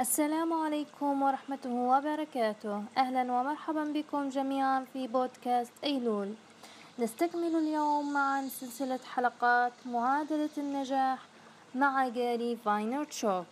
[0.00, 2.84] السلام عليكم ورحمة الله وبركاته.
[2.96, 6.34] أهلا ومرحبا بكم جميعا في بودكاست أيلول.
[6.98, 11.18] نستكمل اليوم معا سلسلة حلقات معادلة النجاح
[11.74, 13.46] مع جاري فاينرتشوك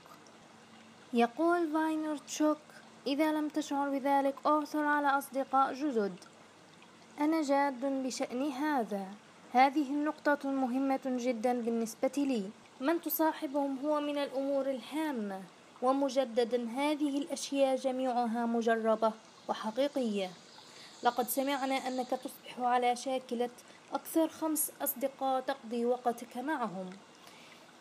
[1.13, 2.65] يقول فاينرتشوك
[3.07, 6.17] إذا لم تشعر بذلك أعثر على أصدقاء جدد.
[7.21, 9.07] أنا جاد بشأن هذا.
[9.53, 12.51] هذه النقطة مهمة جدا بالنسبة لي.
[12.81, 15.41] من تصاحبهم هو من الأمور الهامة.
[15.83, 19.13] ومجددا هذه الأشياء جميعها مجربة
[19.49, 20.31] وحقيقية.
[21.03, 23.51] لقد سمعنا أنك تصبح على شاكلة
[23.93, 26.91] أكثر خمس أصدقاء تقضي وقتك معهم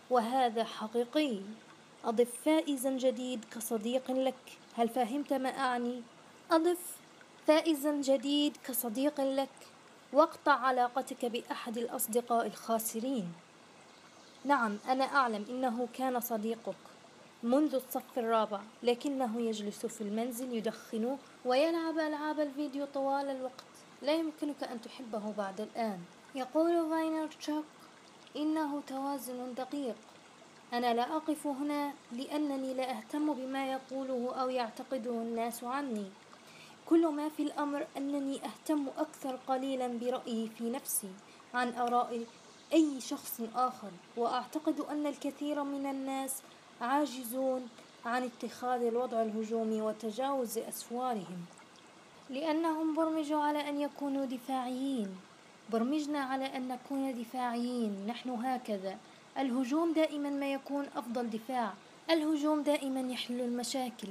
[0.09, 1.39] وهذا حقيقي.
[2.05, 4.57] أضف فائزا جديد كصديق لك.
[4.77, 6.01] هل فهمت ما أعني؟
[6.51, 6.97] أضف
[7.47, 9.49] فائزا جديد كصديق لك.
[10.13, 13.33] واقطع علاقتك بأحد الأصدقاء الخاسرين.
[14.45, 16.75] نعم أنا أعلم إنه كان صديقك.
[17.43, 23.63] منذ الصف الرابع لكنه يجلس في المنزل يدخن ويلعب ألعاب الفيديو طوال الوقت.
[24.01, 25.99] لا يمكنك أن تحبه بعد الآن.
[26.35, 27.65] يقول فاينر تشوك
[28.35, 29.95] إنه توازن دقيق.
[30.73, 36.05] أنا لا أقف هنا لأنني لا أهتم بما يقوله أو يعتقده الناس عني.
[36.85, 41.11] كل ما في الأمر أنني أهتم أكثر قليلا برأيي في نفسي
[41.53, 42.25] عن آراء
[42.73, 46.41] أي شخص آخر وأعتقد أن الكثير من الناس
[46.81, 47.69] عاجزون
[48.05, 51.45] عن اتخاذ الوضع الهجومي وتجاوز أسوارهم.
[52.29, 55.07] لأنهم برمجوا على أن يكونوا دفاعيين.
[55.69, 58.07] برمجنا على أن نكون دفاعيين.
[58.07, 58.97] نحن هكذا.
[59.37, 61.73] الهجوم دائما ما يكون أفضل دفاع.
[62.09, 64.07] الهجوم دائما يحل المشاكل.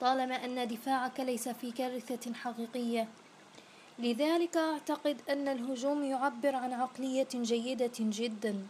[0.00, 3.08] طالما أن دفاعك ليس في كارثة حقيقية.
[3.98, 8.66] لذلك أعتقد أن الهجوم يعبر عن عقلية جيدة جدا.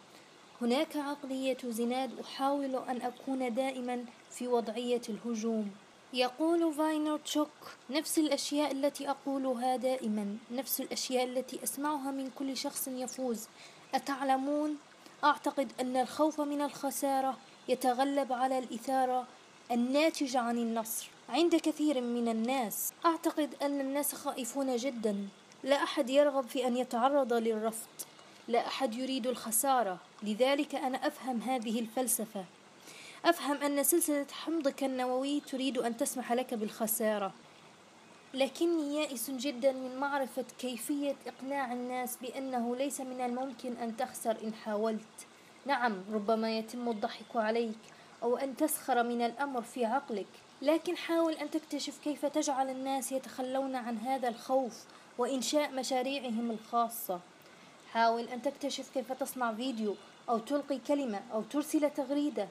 [0.62, 5.70] هناك عقلية زناد أحاول أن أكون دائما في وضعية الهجوم.
[6.12, 7.48] يقول فاينر تشوك
[7.90, 10.36] نفس الأشياء التي أقولها دائما.
[10.50, 13.46] نفس الأشياء التي أسمعها من كل شخص يفوز.
[13.94, 14.76] أتعلمون؟
[15.24, 17.36] أعتقد أن الخوف من الخسارة
[17.68, 19.26] يتغلب على الإثارة
[19.70, 22.92] الناتجة عن النصر عند كثير من الناس.
[23.06, 25.28] أعتقد أن الناس خائفون جدا.
[25.64, 28.15] لا أحد يرغب في أن يتعرض للرفض.
[28.48, 29.98] لا أحد يريد الخسارة.
[30.22, 32.44] لذلك أنا أفهم هذه الفلسفة.
[33.24, 37.32] أفهم أن سلسلة حمضك النووي تريد أن تسمح لك بالخسارة.
[38.34, 44.54] لكني يائس جدا من معرفة كيفية إقناع الناس بأنه ليس من الممكن أن تخسر إن
[44.54, 45.26] حاولت.
[45.66, 47.78] نعم ربما يتم الضحك عليك
[48.22, 50.26] أو أن تسخر من الأمر في عقلك.
[50.62, 54.84] لكن حاول أن تكتشف كيف تجعل الناس يتخلون عن هذا الخوف
[55.18, 57.20] وإنشاء مشاريعهم الخاصة.
[57.96, 59.94] حاول أن تكتشف كيف تصنع فيديو
[60.28, 62.48] أو تلقي كلمة أو ترسل تغريدة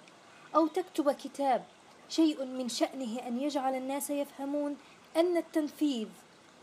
[0.56, 1.64] أو تكتب كتاب.
[2.10, 4.78] شيء من شأنه أن يجعل الناس يفهمون
[5.18, 6.08] أن التنفيذ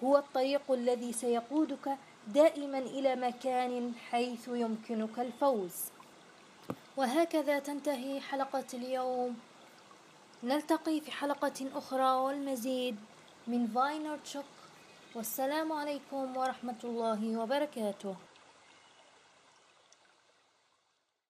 [0.05, 5.75] هو الطريق الذي سيقودك دائما إلى مكان حيث يمكنك الفوز.
[6.97, 9.37] وهكذا تنتهي حلقة اليوم.
[10.43, 12.97] نلتقي في حلقة أخرى والمزيد
[13.47, 14.45] من فاينر تشوك
[15.15, 18.15] والسلام عليكم ورحمة الله وبركاته.